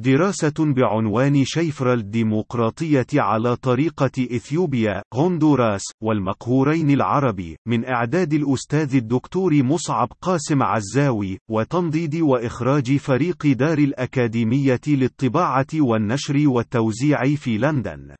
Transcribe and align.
دراسة 0.00 0.54
بعنوان 0.58 1.44
شيفر 1.44 1.92
الديمقراطية 1.92 3.06
على 3.14 3.56
طريقة 3.56 4.10
إثيوبيا، 4.36 5.02
هندوراس، 5.14 5.82
والمقهورين 6.02 6.90
العربي، 6.90 7.56
من 7.68 7.84
إعداد 7.84 8.32
الأستاذ 8.32 8.96
الدكتور 8.96 9.62
مصعب 9.62 10.08
قاسم 10.22 10.62
عزاوي، 10.62 11.38
وتنضيد 11.50 12.16
وإخراج 12.16 12.96
فريق 12.96 13.46
دار 13.46 13.78
الأكاديمية 13.78 14.80
للطباعة 14.86 15.66
والنشر 15.74 16.48
والتوزيع 16.48 17.34
في 17.34 17.58
لندن. 17.58 18.14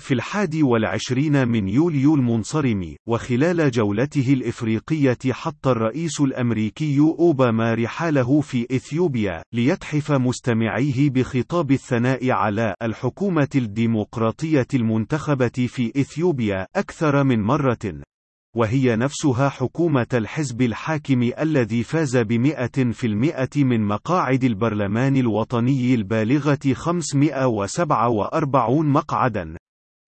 في 0.00 0.14
الحادي 0.14 0.62
والعشرين 0.62 1.48
من 1.48 1.68
يوليو 1.68 2.14
المنصرم، 2.14 2.96
وخلال 3.08 3.70
جولته 3.70 4.32
الإفريقية 4.32 5.18
حط 5.30 5.68
الرئيس 5.68 6.20
الأمريكي 6.20 7.00
أوباما 7.00 7.74
رحاله 7.74 8.40
في 8.40 8.66
إثيوبيا، 8.70 9.42
ليتحف 9.52 10.12
مستمعيه 10.12 11.10
بخطاب 11.10 11.70
الثناء 11.70 12.30
على 12.30 12.74
الحكومة 12.82 13.48
الديمقراطية 13.54 14.66
المنتخبة 14.74 15.66
في 15.68 15.92
إثيوبيا 16.00 16.66
أكثر 16.76 17.24
من 17.24 17.42
مرة. 17.42 18.02
وهي 18.56 18.96
نفسها 18.96 19.48
حكومة 19.48 20.06
الحزب 20.14 20.62
الحاكم 20.62 21.30
الذي 21.38 21.82
فاز 21.82 22.16
بمئة 22.16 22.92
في 22.92 23.06
المئة 23.06 23.64
من 23.64 23.86
مقاعد 23.86 24.44
البرلمان 24.44 25.16
الوطني 25.16 25.94
البالغة 25.94 26.72
547 26.72 28.86
مقعدا، 28.86 29.56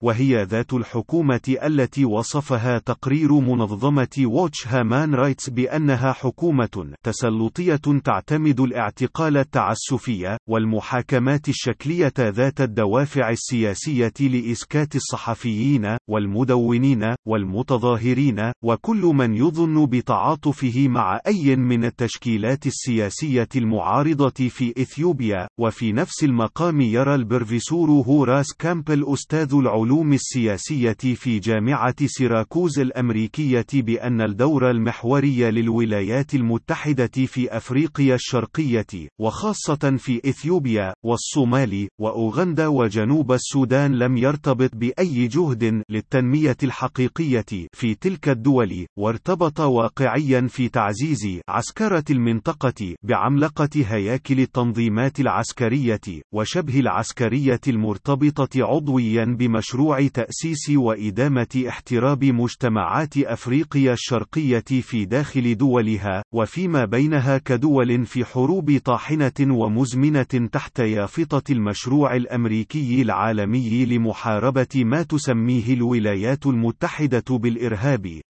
وهي 0.03 0.43
ذات 0.43 0.73
الحكومة 0.73 1.55
التي 1.63 2.05
وصفها 2.05 2.77
تقرير 2.77 3.33
منظمة 3.33 4.07
ووتش 4.23 4.67
هامان 4.67 5.15
رايتس 5.15 5.49
بأنها 5.49 6.11
حكومة 6.13 6.93
تسلطية 7.03 7.75
تعتمد 8.03 8.59
الاعتقال 8.59 9.37
التعسفي 9.37 10.37
والمحاكمات 10.49 11.49
الشكلية 11.49 12.13
ذات 12.19 12.61
الدوافع 12.61 13.29
السياسية 13.29 14.13
لإسكات 14.19 14.95
الصحفيين 14.95 15.97
والمدونين 16.09 17.15
والمتظاهرين 17.27 18.51
وكل 18.63 19.01
من 19.01 19.33
يظن 19.33 19.85
بتعاطفه 19.85 20.87
مع 20.87 21.19
أي 21.27 21.55
من 21.55 21.85
التشكيلات 21.85 22.67
السياسية 22.67 23.49
المعارضة 23.55 24.49
في 24.49 24.73
إثيوبيا 24.81 25.47
وفي 25.59 25.91
نفس 25.91 26.23
المقام 26.23 26.81
يرى 26.81 27.15
البرفيسور 27.15 27.89
هوراس 27.89 28.53
كامبل 28.59 29.05
أستاذ 29.13 29.53
العلوم 29.53 29.88
العلوم 29.89 30.13
السياسية 30.13 31.15
في 31.15 31.39
جامعة 31.39 31.95
سيراكوز 32.05 32.79
الأمريكية 32.79 33.65
بأن 33.73 34.21
الدور 34.21 34.69
المحوري 34.69 35.51
للولايات 35.51 36.35
المتحدة 36.35 37.25
في 37.25 37.57
أفريقيا 37.57 38.15
الشرقية، 38.15 39.09
وخاصة 39.21 39.97
في 39.97 40.21
إثيوبيا، 40.29 40.93
والصومال، 41.05 41.87
وأوغندا 42.01 42.67
وجنوب 42.67 43.31
السودان 43.31 43.95
لم 43.95 44.17
يرتبط 44.17 44.75
بأي 44.75 45.27
جهد 45.27 45.83
للتنمية 45.89 46.57
الحقيقية 46.63 47.67
في 47.73 47.95
تلك 47.95 48.29
الدول، 48.29 48.85
وارتبط 48.97 49.59
واقعيا 49.59 50.47
في 50.47 50.69
تعزيز 50.69 51.39
عسكرة 51.49 52.03
المنطقة 52.09 52.95
بعملقة 53.03 53.69
هياكل 53.75 54.39
التنظيمات 54.39 55.19
العسكرية، 55.19 56.21
وشبه 56.33 56.79
العسكرية 56.79 57.61
المرتبطة 57.67 58.65
عضويا 58.65 59.25
بمشروع 59.25 59.78
مشروع 59.79 60.07
تأسيس 60.07 60.69
وإدامة 60.69 61.63
احتراب 61.67 62.25
مجتمعات 62.25 63.17
أفريقيا 63.17 63.93
الشرقية 63.93 64.63
في 64.81 65.05
داخل 65.05 65.57
دولها، 65.57 66.23
وفيما 66.33 66.85
بينها 66.85 67.37
كدول 67.37 68.05
في 68.05 68.25
حروب 68.25 68.77
طاحنة 68.85 69.55
ومزمنة 69.55 70.49
تحت 70.51 70.79
يافطة 70.79 71.53
المشروع 71.53 72.15
الأمريكي 72.15 73.01
العالمي 73.01 73.85
لمحاربة 73.85 74.83
ما 74.83 75.03
تسميه 75.03 75.73
الولايات 75.73 76.45
المتحدة 76.45 77.23
بالإرهاب. 77.29 78.21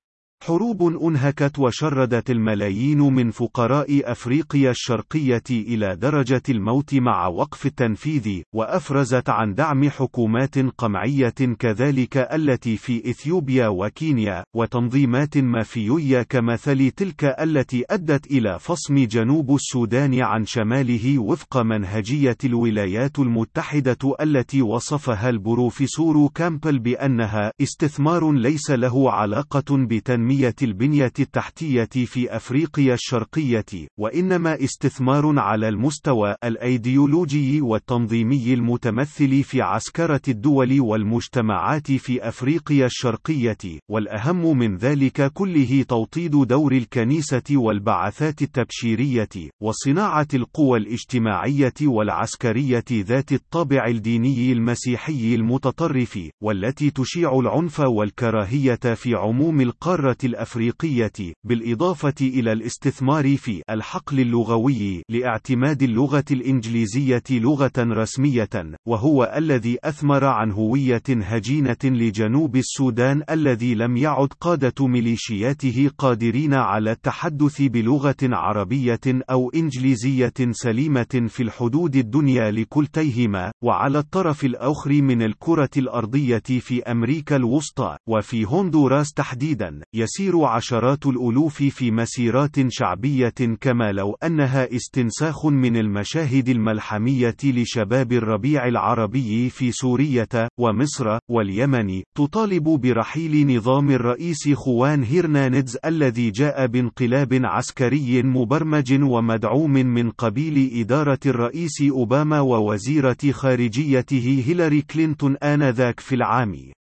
حروب 0.43 1.03
أنهكت 1.03 1.59
وشردت 1.59 2.29
الملايين 2.29 2.99
من 2.99 3.31
فقراء 3.31 4.11
أفريقيا 4.11 4.71
الشرقية 4.71 5.43
إلى 5.51 5.95
درجة 5.95 6.41
الموت 6.49 6.93
مع 6.95 7.27
وقف 7.27 7.65
التنفيذ، 7.65 8.41
وأفرزت 8.55 9.29
عن 9.29 9.53
دعم 9.53 9.89
حكومات 9.89 10.57
قمعية 10.77 11.55
كذلك 11.59 12.17
التي 12.17 12.77
في 12.77 13.09
إثيوبيا 13.09 13.67
وكينيا، 13.67 14.43
وتنظيمات 14.55 15.37
مافيوية 15.37 16.21
كمثل 16.21 16.91
تلك 16.91 17.23
التي 17.23 17.83
أدت 17.89 18.31
إلى 18.31 18.59
فصم 18.59 18.95
جنوب 19.05 19.55
السودان 19.55 20.21
عن 20.21 20.45
شماله 20.45 21.19
وفق 21.19 21.57
منهجية 21.57 22.37
الولايات 22.43 23.19
المتحدة 23.19 24.15
التي 24.21 24.61
وصفها 24.61 25.29
البروفيسور 25.29 26.29
كامبل 26.35 26.79
بأنها 26.79 27.51
استثمار 27.61 28.31
ليس 28.31 28.71
له 28.71 29.11
علاقة 29.11 29.63
بتنمية 29.69 30.28
تنمية 30.29 30.55
البنية 30.61 31.13
التحتية 31.19 32.05
في 32.05 32.35
أفريقيا 32.35 32.93
الشرقية، 32.93 33.87
وإنما 33.99 34.63
استثمار 34.63 35.39
على 35.39 35.69
المستوى 35.69 36.35
الأيديولوجي 36.43 37.61
والتنظيمي 37.61 38.53
المتمثل 38.53 39.43
في 39.43 39.61
عسكرة 39.61 40.21
الدول 40.27 40.81
والمجتمعات 40.81 41.91
في 41.91 42.27
أفريقيا 42.27 42.85
الشرقية، 42.85 43.57
والأهم 43.91 44.57
من 44.57 44.75
ذلك 44.75 45.31
كله 45.33 45.83
توطيد 45.87 46.31
دور 46.31 46.71
الكنيسة 46.71 47.43
والبعثات 47.51 48.41
التبشيرية، 48.41 49.29
وصناعة 49.61 50.27
القوى 50.33 50.79
الاجتماعية 50.79 51.73
والعسكرية 51.81 52.85
ذات 52.91 53.31
الطابع 53.31 53.87
الديني 53.87 54.51
المسيحي 54.51 55.35
المتطرف، 55.35 56.19
والتي 56.43 56.91
تشيع 56.91 57.39
العنف 57.39 57.79
والكراهية 57.79 58.75
في 58.95 59.15
عموم 59.15 59.61
القارة 59.61 60.18
الأفريقية، 60.23 61.33
بالإضافة 61.47 62.13
إلى 62.21 62.51
الاستثمار 62.51 63.37
في 63.37 63.61
الحقل 63.69 64.19
اللغوي 64.19 65.03
لاعتماد 65.09 65.83
اللغة 65.83 66.25
الإنجليزية 66.31 67.23
لغة 67.31 67.71
رسمية، 67.77 68.49
وهو 68.87 69.33
الذي 69.37 69.77
أثمر 69.83 70.25
عن 70.25 70.51
هوية 70.51 71.03
هجينة 71.09 71.77
لجنوب 71.83 72.55
السودان 72.55 73.23
الذي 73.29 73.75
لم 73.75 73.97
يعد 73.97 74.27
قادة 74.41 74.87
ميليشياته 74.87 75.89
قادرين 75.97 76.53
على 76.53 76.91
التحدث 76.91 77.61
بلغة 77.61 78.15
عربية 78.23 78.99
أو 79.07 79.49
إنجليزية 79.49 80.33
سليمة 80.51 81.27
في 81.27 81.43
الحدود 81.43 81.95
الدنيا 81.95 82.51
لكلتيهما، 82.51 83.51
وعلى 83.63 83.99
الطرف 83.99 84.45
الآخر 84.45 85.01
من 85.01 85.21
الكرة 85.21 85.69
الأرضية 85.77 86.43
في 86.59 86.83
أمريكا 86.83 87.35
الوسطى، 87.35 87.97
وفي 88.09 88.45
هندوراس 88.45 89.13
تحديدا، 89.13 89.81
يسير 90.09 90.43
عشرات 90.43 91.05
الألوف 91.05 91.63
في 91.63 91.91
مسيرات 91.91 92.55
شعبية 92.69 93.33
كما 93.61 93.91
لو 93.91 94.17
أنها 94.23 94.75
استنساخ 94.75 95.45
من 95.45 95.77
المشاهد 95.77 96.49
الملحمية 96.49 97.35
لشباب 97.43 98.11
الربيع 98.11 98.67
العربي 98.67 99.49
في 99.49 99.71
سورية، 99.71 100.29
ومصر، 100.59 101.17
واليمن، 101.31 102.03
تطالب 102.17 102.63
برحيل 102.63 103.57
نظام 103.57 103.91
الرئيس 103.91 104.49
خوان 104.53 105.03
هيرناندز 105.03 105.77
الذي 105.85 106.31
جاء 106.31 106.67
بانقلاب 106.67 107.41
عسكري 107.43 108.23
مبرمج 108.23 109.03
ومدعوم 109.03 109.73
من 109.73 110.11
قبيل 110.11 110.71
إدارة 110.79 111.19
الرئيس 111.25 111.81
أوباما 111.91 112.39
ووزيرة 112.39 113.31
خارجيته 113.31 114.43
هيلاري 114.47 114.81
كلينتون 114.81 115.37
آنذاك 115.37 115.99
في 115.99 116.15
العام. 116.15 116.78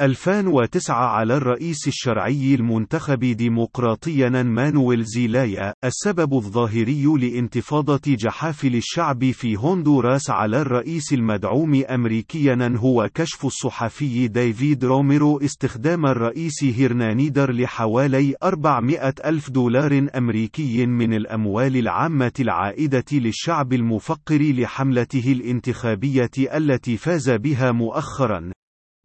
2009 0.00 0.94
على 0.94 1.36
الرئيس 1.36 1.88
الشرعي 1.88 2.54
المنتخب 2.54 3.18
ديمقراطيا 3.18 4.28
مانويل 4.28 5.04
زيلايا 5.04 5.74
السبب 5.84 6.34
الظاهري 6.34 7.04
لانتفاضة 7.04 8.00
جحافل 8.06 8.74
الشعب 8.74 9.30
في 9.30 9.56
هندوراس 9.56 10.30
على 10.30 10.60
الرئيس 10.60 11.12
المدعوم 11.12 11.82
أمريكيا 11.90 12.74
هو 12.76 13.10
كشف 13.14 13.46
الصحفي 13.46 14.28
ديفيد 14.28 14.84
روميرو 14.84 15.38
استخدام 15.38 16.06
الرئيس 16.06 16.64
هيرنانديز 16.64 17.52
لحوالي 17.52 18.34
400 18.42 19.14
ألف 19.24 19.50
دولار 19.50 20.08
أمريكي 20.16 20.86
من 20.86 21.14
الأموال 21.14 21.76
العامة 21.76 22.32
العائدة 22.40 23.04
للشعب 23.12 23.72
المفقر 23.72 24.52
لحملته 24.52 25.32
الانتخابية 25.32 26.30
التي 26.38 26.96
فاز 26.96 27.30
بها 27.30 27.72
مؤخرا. 27.72 28.50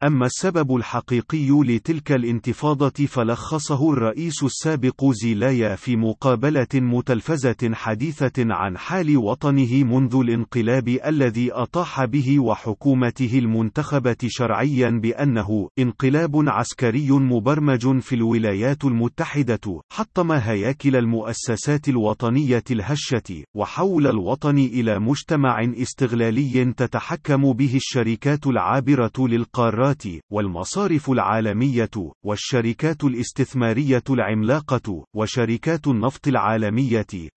أما 0.03 0.25
السبب 0.25 0.75
الحقيقي 0.75 1.49
لتلك 1.49 2.11
الانتفاضة 2.11 3.05
فلخصه 3.05 3.93
الرئيس 3.93 4.43
السابق 4.43 5.05
زيلايا 5.11 5.75
في 5.75 5.95
مقابلة 5.95 6.67
متلفزة 6.73 7.73
حديثة 7.73 8.31
عن 8.37 8.77
حال 8.77 9.17
وطنه 9.17 9.83
منذ 9.83 10.15
الانقلاب 10.15 10.87
الذي 11.05 11.51
أطاح 11.51 12.05
به 12.05 12.39
وحكومته 12.39 13.39
المنتخبة 13.39 14.17
شرعيا 14.27 14.89
بأنه 14.89 15.69
انقلاب 15.79 16.49
عسكري 16.49 17.11
مبرمج 17.11 17.99
في 17.99 18.15
الولايات 18.15 18.85
المتحدة 18.85 19.81
حطم 19.91 20.31
هياكل 20.31 20.95
المؤسسات 20.95 21.89
الوطنية 21.89 22.63
الهشة 22.71 23.43
وحول 23.55 24.07
الوطن 24.07 24.57
إلى 24.57 24.99
مجتمع 24.99 25.63
استغلالي 25.77 26.73
تتحكم 26.73 27.53
به 27.53 27.75
الشركات 27.75 28.47
العابرة 28.47 29.11
للقارات 29.19 29.88
الإمارات، 29.89 30.21
والمصارف 30.31 31.09
العالمية، 31.09 31.89
والشركات 32.25 33.03
الاستثمارية 33.03 34.03
العملاقة، 34.09 35.05
وشركات 35.15 35.87
النفط 35.87 36.27
العالمية. 36.27 37.29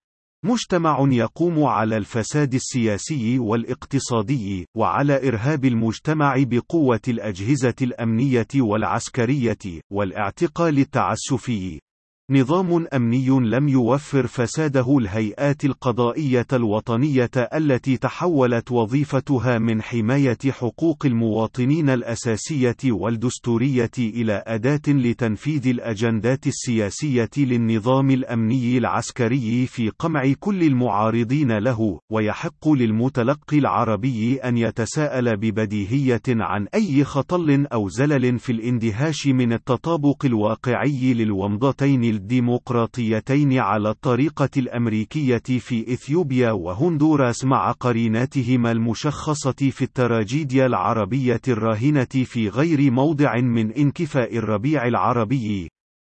مجتمع 0.45 1.07
يقوم 1.11 1.65
على 1.65 1.97
الفساد 1.97 2.55
السياسي 2.55 3.39
والاقتصادي، 3.39 4.67
وعلى 4.77 5.29
إرهاب 5.29 5.65
المجتمع 5.65 6.35
بقوة 6.39 7.01
الأجهزة 7.09 7.75
الأمنية 7.83 8.47
والعسكرية، 8.57 9.81
والاعتقال 9.93 10.79
التعسفي. 10.79 11.81
نظام 12.31 12.87
أمني 12.95 13.29
لم 13.29 13.69
يوفر 13.69 14.27
فساده 14.27 14.99
الهيئات 14.99 15.65
القضائية 15.65 16.47
الوطنية 16.53 17.31
التي 17.37 17.97
تحولت 17.97 18.73
وظيفتها 18.73 19.59
من 19.59 19.83
حماية 19.83 20.39
حقوق 20.51 21.07
المواطنين 21.07 21.91
الأساسية 21.91 22.77
والدستورية 22.87 23.91
إلى 23.99 24.43
أداة 24.47 24.81
لتنفيذ 24.89 25.69
الأجندات 25.69 26.47
السياسية 26.47 27.31
للنظام 27.37 28.11
الأمني 28.11 28.79
العسكري 28.79 29.67
في 29.67 29.89
قمع 29.89 30.33
كل 30.41 30.63
المعارضين 30.63 31.59
له، 31.59 32.01
ويحق 32.11 32.69
للمتلقي 32.69 33.59
العربي 33.59 34.37
أن 34.37 34.57
يتساءل 34.57 35.37
ببديهية 35.37 36.23
عن 36.29 36.67
أي 36.75 37.05
خطل 37.05 37.67
أو 37.73 37.89
زلل 37.89 38.39
في 38.39 38.53
الاندهاش 38.53 39.27
من 39.27 39.53
التطابق 39.53 40.25
الواقعي 40.25 41.15
للومضتين 41.15 42.12
الديمقراطيتين 42.13 43.59
على 43.59 43.91
الطريقة 43.91 44.49
الأمريكية 44.57 45.43
في 45.59 45.93
إثيوبيا 45.93 46.53
وهندوراس 46.53 47.45
مع 47.45 47.73
قريناتهما 47.73 48.73
المشخصة 48.73 49.71
في 49.71 49.83
التراجيديا 49.83 50.67
العربية 50.67 51.41
الراهنة 51.49 52.05
في 52.05 52.49
غير 52.49 52.91
موضع 52.91 53.41
من 53.41 53.73
انكفاء 53.73 54.37
الربيع 54.37 54.87
العربي. 54.87 55.69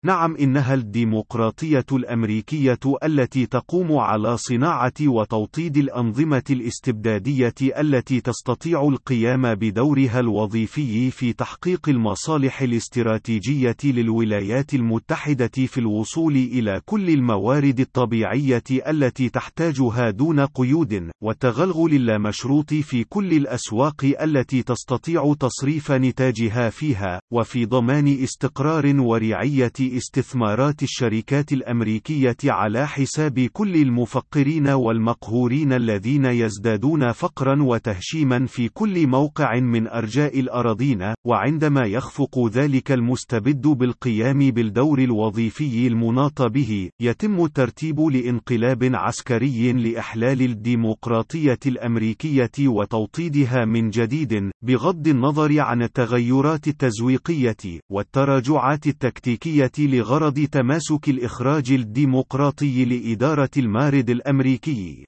نعم 0.04 0.36
إنها 0.36 0.74
الديمقراطية 0.74 1.86
الأمريكية 1.92 2.78
التي 3.04 3.46
تقوم 3.46 3.96
على 3.96 4.36
صناعة 4.36 4.92
وتوطيد 5.02 5.76
الأنظمة 5.76 6.42
الاستبدادية 6.50 7.54
التي 7.78 8.20
تستطيع 8.20 8.82
القيام 8.82 9.54
بدورها 9.54 10.20
الوظيفي 10.20 11.10
في 11.10 11.32
تحقيق 11.32 11.88
المصالح 11.88 12.62
الاستراتيجية 12.62 13.76
للولايات 13.84 14.74
المتحدة 14.74 15.50
في 15.66 15.78
الوصول 15.78 16.36
إلى 16.36 16.80
كل 16.84 17.10
الموارد 17.10 17.80
الطبيعية 17.80 18.62
التي 18.88 19.28
تحتاجها 19.28 20.10
دون 20.10 20.40
قيود، 20.40 21.10
والتغلغل 21.22 21.94
اللامشروط 21.94 22.74
في 22.74 23.04
كل 23.04 23.32
الأسواق 23.32 24.14
التي 24.22 24.62
تستطيع 24.62 25.34
تصريف 25.40 25.92
نتاجها 25.92 26.70
فيها، 26.70 27.20
وفي 27.32 27.66
ضمان 27.66 28.08
استقرار 28.08 29.00
ورعية 29.00 29.72
استثمارات 29.98 30.82
الشركات 30.82 31.52
الأمريكية 31.52 32.36
على 32.44 32.88
حساب 32.88 33.40
كل 33.52 33.74
المفقرين 33.74 34.68
والمقهورين 34.68 35.72
الذين 35.72 36.24
يزدادون 36.24 37.12
فقرا 37.12 37.62
وتهشيما 37.62 38.46
في 38.46 38.68
كل 38.68 39.06
موقع 39.06 39.60
من 39.60 39.86
أرجاء 39.86 40.40
الأراضين، 40.40 41.14
وعندما 41.26 41.86
يخفق 41.86 42.48
ذلك 42.48 42.92
المستبد 42.92 43.66
بالقيام 43.66 44.38
بالدور 44.38 44.98
الوظيفي 44.98 45.86
المناط 45.86 46.42
به، 46.42 46.90
يتم 47.00 47.44
الترتيب 47.44 48.00
لانقلاب 48.00 48.90
عسكري 48.94 49.72
لإحلال 49.72 50.42
الديمقراطية 50.42 51.58
الأمريكية 51.66 52.68
وتوطيدها 52.68 53.64
من 53.64 53.90
جديد، 53.90 54.50
بغض 54.62 55.08
النظر 55.08 55.60
عن 55.60 55.82
التغيرات 55.82 56.68
التزويقية 56.68 57.80
والتراجعات 57.92 58.86
التكتيكية 58.86 59.72
لغرض 59.78 60.46
تماسك 60.52 61.08
الإخراج 61.08 61.72
الديمقراطي 61.72 62.84
لإدارة 62.84 63.50
المارد 63.56 64.10
الأمريكي. 64.10 65.04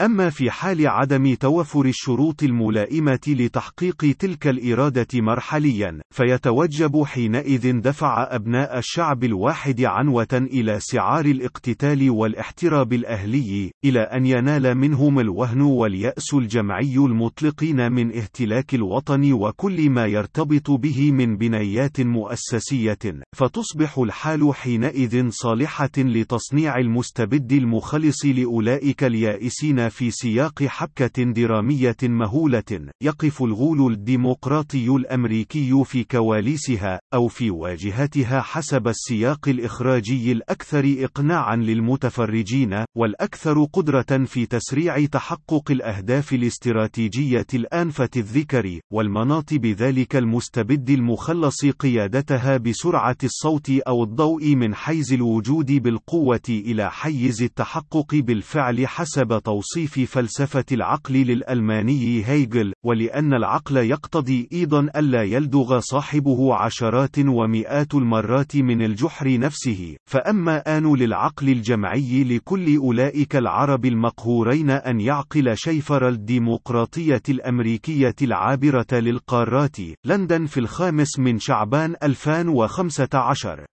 أما 0.00 0.30
في 0.30 0.50
حال 0.50 0.86
عدم 0.86 1.34
توفر 1.34 1.84
الشروط 1.84 2.42
الملائمة 2.42 3.20
لتحقيق 3.28 4.16
تلك 4.18 4.46
الإرادة 4.46 5.06
مرحليا، 5.14 6.00
فيتوجب 6.14 7.02
حينئذ 7.04 7.80
دفع 7.80 8.34
أبناء 8.34 8.78
الشعب 8.78 9.24
الواحد 9.24 9.80
عنوة 9.80 10.28
إلى 10.32 10.80
سعار 10.80 11.24
الاقتتال 11.24 12.10
والاحتراب 12.10 12.92
الأهلي، 12.92 13.70
إلى 13.84 14.00
أن 14.00 14.26
ينال 14.26 14.74
منهم 14.74 15.20
الوهن 15.20 15.60
واليأس 15.60 16.34
الجمعي 16.34 16.96
المطلقين 16.96 17.92
من 17.92 18.16
اهتلاك 18.16 18.74
الوطن 18.74 19.32
وكل 19.32 19.90
ما 19.90 20.06
يرتبط 20.06 20.70
به 20.70 21.12
من 21.12 21.36
بنيات 21.36 22.00
مؤسسية، 22.00 23.22
فتصبح 23.36 23.98
الحال 23.98 24.54
حينئذ 24.54 25.30
صالحة 25.30 25.90
لتصنيع 25.98 26.78
المستبد 26.78 27.52
المخلص 27.52 28.24
لأولئك 28.24 29.04
اليائسين 29.04 29.83
في 29.88 30.10
سياق 30.10 30.62
حبكة 30.62 31.22
درامية 31.22 31.96
مهولة، 32.02 32.88
يقف 33.02 33.42
الغول 33.42 33.92
الديمقراطي 33.92 34.88
الأمريكي 34.88 35.84
في 35.84 36.04
كواليسها، 36.04 37.00
أو 37.14 37.28
في 37.28 37.50
واجهتها 37.50 38.40
حسب 38.40 38.88
السياق 38.88 39.48
الإخراجي 39.48 40.32
الأكثر 40.32 40.96
إقناعًا 40.98 41.56
للمتفرجين، 41.56 42.84
والأكثر 42.96 43.64
قدرة 43.64 44.24
في 44.24 44.46
تسريع 44.46 45.06
تحقق 45.06 45.70
الأهداف 45.70 46.32
الاستراتيجية 46.32 47.46
الآنفة 47.54 48.10
الذكر، 48.16 48.80
والمناط 48.92 49.54
بذلك 49.54 50.16
المستبد 50.16 50.90
المخلص 50.90 51.66
قيادتها 51.66 52.56
بسرعة 52.56 53.16
الصوت 53.24 53.70
أو 53.70 54.04
الضوء 54.04 54.54
من 54.54 54.74
حيز 54.74 55.12
الوجود 55.12 55.72
بالقوة 55.72 56.40
إلى 56.48 56.90
حيز 56.90 57.42
التحقق 57.42 58.14
بالفعل 58.14 58.86
حسب 58.86 59.38
توصيف 59.44 59.73
توصيف 59.74 60.14
فلسفة 60.14 60.64
العقل 60.72 61.14
للألماني 61.14 62.26
هيجل، 62.26 62.72
ولأن 62.84 63.34
العقل 63.34 63.76
يقتضي 63.76 64.48
أيضا 64.52 64.88
ألا 64.96 65.22
يلدغ 65.22 65.80
صاحبه 65.80 66.54
عشرات 66.54 67.18
ومئات 67.18 67.94
المرات 67.94 68.56
من 68.56 68.82
الجحر 68.82 69.38
نفسه، 69.38 69.96
فأما 70.10 70.78
آن 70.78 70.96
للعقل 70.96 71.48
الجمعي 71.48 72.24
لكل 72.24 72.76
أولئك 72.76 73.36
العرب 73.36 73.84
المقهورين 73.84 74.70
أن 74.70 75.00
يعقل 75.00 75.56
شيفر 75.56 76.08
الديمقراطية 76.08 77.22
الأمريكية 77.28 78.16
العابرة 78.22 78.86
للقارات، 78.92 79.76
لندن 80.04 80.46
في 80.46 80.60
الخامس 80.60 81.18
من 81.18 81.38
شعبان 81.38 81.94
2015 82.02 83.73